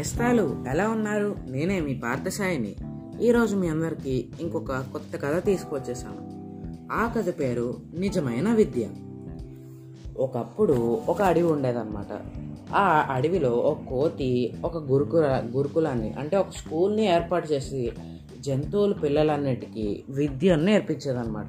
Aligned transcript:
నేస్తాలు 0.00 0.64
ఎలా 0.70 0.88
ఉన్నారు? 0.88 1.34
నేనే 1.48 1.80
మీ 1.80 1.94
పార్థసాయిని. 1.94 2.74
ఈరోజు 3.22 3.56
మీ 3.56 3.68
అందరికీ 3.68 4.28
ఇంకొక 4.40 4.72
కొత్త 4.72 5.16
కథ 5.16 5.44
తీసుకొచ్చేసాను. 5.44 6.22
ఆ 6.92 7.12
కథ 7.16 7.34
పేరు 7.40 7.76
నిజమైన 7.98 8.52
విద్య. 8.52 8.88
ఒకప్పుడు 10.16 11.00
ఒక 11.08 11.22
అడవి 11.22 11.42
ఉండేదన్నమాట. 11.42 12.06
ఆ 12.74 13.06
అడవిలో 13.10 13.50
ఒక 13.50 13.78
కోతి 13.88 14.52
ఒక 14.64 14.76
గురుకుల 14.76 15.42
గురుకులాన్ని 15.56 16.12
అంటే 16.12 16.36
ఒక 16.36 16.50
స్కూల్ని 16.50 17.04
ఏర్పాటు 17.04 17.52
చేసి 17.52 17.92
జంతువులు 18.40 18.94
పిల్లలన్నిటికీ 18.94 20.04
విద్యను 20.08 20.62
నేర్పించేదన్నమాట. 20.62 21.48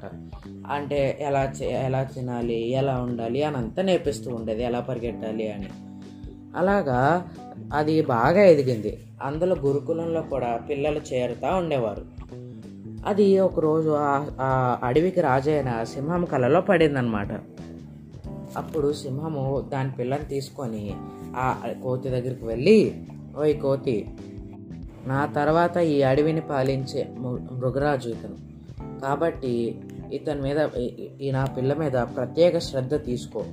అంటే 0.66 1.18
ఎలా 1.20 1.44
చే 1.44 1.66
ఎలా 1.66 2.02
తినాలి 2.02 2.70
ఎలా 2.70 3.00
ఉండాలి 3.00 3.42
అని 3.42 3.56
అంతా 3.56 3.82
నేర్పిస్తూ 3.82 4.34
ఉండేది 4.34 4.62
ఎలా 4.62 4.80
పరిగెట్టాలి 4.80 5.52
అని. 5.52 5.68
అలాగా 6.56 7.28
అది 7.74 8.02
బాగా 8.02 8.42
ఎదిగింది. 8.42 8.98
అందులో 9.22 9.56
గురుకులంలో 9.56 10.22
కూడా 10.22 10.56
పిల్లలు 10.70 11.00
చేరుతూ 11.12 11.56
ఉండేవారు. 11.56 12.04
అది 13.06 13.38
ఒకరోజు 13.38 13.94
ఆ- 14.40 14.78
అడవికి 14.84 15.20
రాజైన 15.20 15.84
సింహం 15.84 16.24
కలలో 16.24 16.60
పడిందనమాట 16.60 17.28
అప్పుడు 18.56 18.92
సింహము 18.92 19.68
దాని 19.72 19.90
పిల్లని 19.90 20.24
తీసుకొని 20.24 20.94
ఆ 21.36 21.72
కోతి 21.82 22.08
దగ్గరికి 22.08 22.44
వెళ్ళి 22.44 22.94
ఓయ్ 23.38 23.60
కోతి 23.60 24.08
నా 25.06 25.26
తర్వాత 25.26 25.76
ఈ 25.76 26.02
అడవిని 26.02 26.40
పాలించే 26.40 27.08
మృగరాజు 27.52 28.08
ఇతను. 28.08 28.52
కాబట్టి 29.00 29.80
ఇతని 30.12 30.40
మీద 30.40 30.68
ఈ 31.20 31.30
నా 31.30 31.44
పిల్ల 31.44 31.74
మీద 31.74 31.92
ప్రత్యేక 31.92 32.58
శ్రద్ధ 32.58 32.94
తీసుకో. 32.94 33.44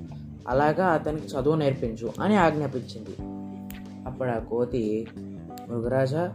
అలాగా 0.47 0.87
అతనికి 0.87 1.27
చదువు 1.27 1.55
నేర్పించు 1.55 2.11
అని 2.21 2.35
ఆజ్ఞాపించింది. 2.35 3.15
అప్పుడు 4.07 4.29
ఆ 4.29 4.39
కోతి 4.39 5.07
మృగరాజా 5.69 6.33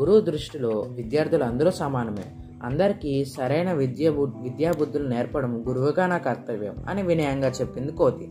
గురువు 0.00 0.20
దృష్టిలో 0.20 0.68
విద్యార్థులు 0.68 1.44
అందరూ 1.44 1.70
సమానమే. 1.70 2.24
అందరికీ 2.62 3.24
సరైన 3.24 3.72
విద్య 3.72 4.08
విద్యాబుద్ధులు 4.08 5.08
నేర్పడం 5.08 5.64
గురువుగా 5.68 6.06
నా 6.06 6.18
కర్తవ్యం 6.18 6.84
అని 6.88 7.02
వినయంగా 7.02 7.48
చెప్పింది 7.48 7.92
కోతి. 7.92 8.28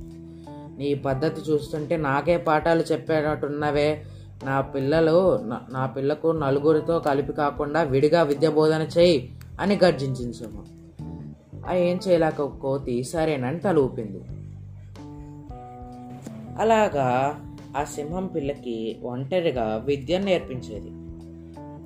నీ 0.78 0.94
పద్ధతి 0.94 1.52
చూస్తుంటే 1.52 1.98
నాకే 1.98 2.38
పాఠాలు 2.38 2.84
చెప్పేటట్టున్నవే. 2.92 4.04
నా 4.44 4.62
పిల్లలు 4.62 5.40
నా- 5.72 5.86
పిల్లకు 5.86 6.28
నలుగురితో 6.28 7.00
కలిపి 7.00 7.34
కాకుండా 7.34 7.82
విడిగా 7.82 8.24
విద్య 8.24 8.50
బోధన 8.50 8.88
చేయి 8.98 9.36
అని 9.60 9.80
గర్జించింది 9.84 10.34
సింహం 10.34 10.66
ఆ 11.70 11.74
ఏం 11.74 12.00
చేయలేక 12.08 12.42
కోతి 12.42 13.04
సరేనని 13.04 13.60
తల 13.60 13.80
ఊపింది. 13.80 14.41
అలాగా 16.58 17.40
ఆ 17.78 17.84
సింహం 17.84 18.28
పిల్లకి 18.28 19.00
ఒంటరిగా 19.04 19.78
విద్యను 19.86 20.26
నేర్పించేది. 20.26 20.92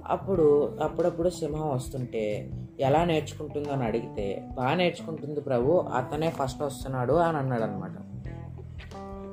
అప్పుడు 0.06 0.78
అప్పుడప్పుడు 0.82 1.30
సింహం 1.30 1.70
వస్తుంటే 1.70 2.52
ఎలా 2.80 3.06
నేర్చుకుంటుందో 3.06 3.72
అని 3.72 3.84
అడిగితే 3.84 4.48
బాగా 4.56 4.76
నేర్చుకుంటుంది 4.76 5.42
ప్రభు 5.42 5.72
అతనే 5.72 6.30
ఫస్ట్ 6.30 6.62
వస్తున్నాడు 6.62 7.14
అని 7.14 7.38
అన్నాడు 7.38 7.64
అనమాట 7.64 7.92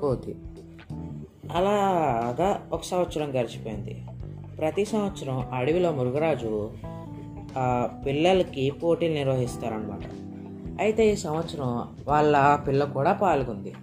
కోతి. 0.00 0.36
అలాగా 1.52 2.60
ఒక 2.72 2.82
సంవత్సరం 2.82 3.30
గడిచిపోయింది. 3.30 4.04
ప్రతి 4.58 4.84
సంవత్సరం 4.84 5.48
అడవిలో 5.52 5.92
మురుగరాజు 5.92 6.70
ఆ, 7.58 7.88
పిల్లలకి 8.06 8.70
పోటీలు 8.70 9.14
నిర్వహిస్తారనమాట 9.14 10.00
అయితే 10.80 11.12
ఈ 11.12 11.16
సంవత్సరం 11.16 11.88
వాళ్ళ 12.06 12.58
పిల్ల 12.68 12.84
కూడా 12.84 13.12
పాల్గొంది. 13.12 13.74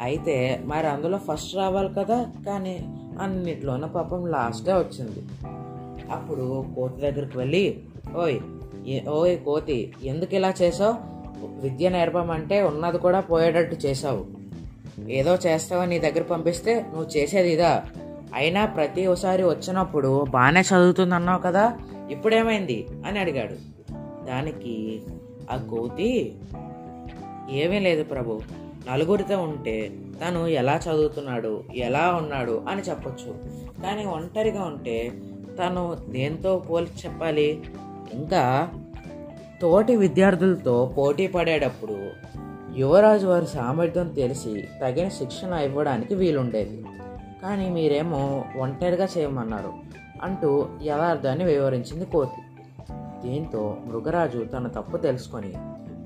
అయితే 0.00 0.62
మరి 0.64 0.86
అందులో 0.86 1.18
ఫస్ట్ 1.18 1.56
రావాలి 1.56 1.94
కదా 1.94 2.26
కానీ 2.46 2.88
అన్నిట్లోనూ 3.20 3.88
పాపం 3.88 4.26
లాస్టే 4.26 4.72
వచ్చింది. 4.72 5.22
అప్పుడు 6.10 6.64
కోతి 6.76 7.00
దగ్గరికి 7.00 7.38
వెళ్ళి 7.38 7.80
ఓయ్ 8.16 8.38
ఏ- 8.86 9.06
ఓయ్ 9.08 9.38
కోతి 9.38 9.92
ఎందుకు 10.02 10.34
ఇలా 10.34 10.54
చేసావు? 10.62 11.14
విద్య 11.46 11.88
నేర్పమంటే 11.88 12.62
ఉన్నది 12.62 12.98
కూడా 12.98 13.20
పోయేటట్టు 13.20 13.86
చేసావు. 13.86 14.24
ఏదో 15.10 15.34
చేస్తావని 15.46 15.90
నీ 15.90 15.98
దగ్గర 15.98 16.22
పంపిస్తే 16.22 16.74
నువ్వు 16.74 17.08
చేసేది 17.16 17.52
ఇదా? 17.52 17.84
అయినా 18.34 18.64
ప్రతి 18.66 19.06
ఒకసారి 19.06 19.42
వచ్చినప్పుడు 19.44 20.26
బాగానే 20.30 20.60
చదువుతుందన్నావు 20.60 21.42
కదా 21.42 21.78
ఇప్పుడేమైంది? 22.10 22.86
అని 23.06 23.18
అడిగాడు. 23.18 23.74
దానికి 24.26 25.02
ఆ 25.50 25.56
కోతి 25.56 26.32
ఏమీ 27.50 27.78
లేదు 27.78 28.04
ప్రభు 28.04 28.40
నలుగురితో 28.90 29.42
ఉంటే 29.42 29.92
తను 30.24 30.46
ఎలా 30.46 30.80
చదువుతున్నాడు 30.88 31.62
ఎలా 31.74 32.14
ఉన్నాడు 32.14 32.62
అని 32.68 32.82
చెప్పొచ్చు. 32.82 33.34
కానీ 33.82 34.04
ఒంటరిగా 34.04 34.62
ఉంటే 34.62 35.12
తను 35.58 35.96
దేంతో 36.08 36.58
పోల్చి 36.58 36.92
చెప్పాలి? 37.06 37.62
ఇంకా 38.12 38.68
తోటి 39.62 39.96
విద్యార్థులతో 39.96 40.94
పోటీ 40.98 41.26
పడేటప్పుడు 41.26 42.10
యువరాజు 42.76 43.26
వారి 43.26 43.46
సామర్థ్యం 43.46 44.08
తెలిసి 44.08 44.64
తగిన 44.82 45.08
శిక్షణ 45.08 45.52
ఇవ్వడానికి 45.52 46.14
వీలుండేది. 46.14 46.84
కానీ 47.42 47.68
మీరేమో 47.70 48.44
ఒంటరిగా 48.56 49.08
చేయమన్నారు 49.18 49.72
అంటూ 50.22 50.66
యథార్థాన్ని 50.82 51.44
వివరించింది 51.44 52.04
కోతి. 52.04 52.40
దీంతో 53.28 53.76
మృగరాజు 53.86 54.44
తన 54.44 54.66
తప్పు 54.66 54.96
తెలుసుకొని 54.96 55.54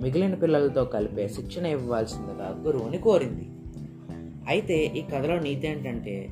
మిగిలిన 0.01 0.35
పిల్లలతో 0.35 0.85
కలిపే 0.85 1.29
శిక్షణ 1.29 1.67
ఇవ్వాల్సిందిగా 1.67 2.63
గురువుని 2.63 2.99
కోరింది. 2.99 3.51
అయితే 4.49 4.85
ఈ 4.85 5.03
కథలో 5.03 5.39
నీతి 5.39 5.69
ఏంటంటే 5.69 6.29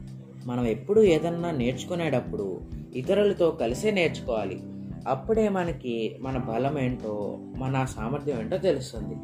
మనం 0.46 0.66
ఎప్పుడు 0.66 1.00
ఏదన్నా 1.00 1.50
నేర్చుకునేటప్పుడు 1.50 2.60
ఇతరులతో 2.96 3.50
కలిసే 3.50 3.90
నేర్చుకోవాలి. 3.90 4.60
అప్పుడే 5.08 5.48
మనకి 5.48 6.16
మన 6.20 6.38
బలం 6.38 6.78
ఏంటో 6.78 7.38
మన 7.56 7.84
సామర్థ్యం 7.84 8.40
ఏంటో 8.40 8.56
తెలుస్తుంది. 8.56 9.14